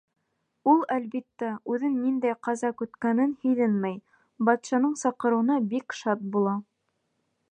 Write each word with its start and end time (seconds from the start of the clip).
Ул, 0.71 0.79
әлбиттә, 0.93 1.49
үҙен 1.73 1.97
ниндәй 2.05 2.37
ҡаза 2.47 2.71
көткәнен 2.79 3.35
һиҙенмәй, 3.43 4.01
батшаның 4.49 4.97
саҡырыуына 5.05 5.61
бик 5.75 5.97
шат 6.01 6.27
була. 6.37 6.57